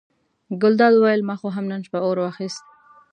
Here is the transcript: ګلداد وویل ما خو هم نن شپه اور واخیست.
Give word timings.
ګلداد 0.61 0.93
وویل 0.95 1.21
ما 1.27 1.35
خو 1.39 1.47
هم 1.55 1.65
نن 1.71 1.81
شپه 1.85 1.99
اور 2.05 2.17
واخیست. 2.19 2.63